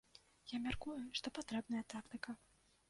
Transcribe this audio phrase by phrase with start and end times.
[0.55, 2.31] Я мяркую, што патрэбная тактыка.